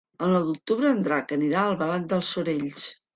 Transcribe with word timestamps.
El 0.27 0.31
nou 0.35 0.45
d'octubre 0.45 0.87
en 0.93 1.03
Drac 1.07 1.33
anirà 1.37 1.59
a 1.65 1.69
Albalat 1.73 2.09
dels 2.15 2.33
Sorells. 2.37 2.89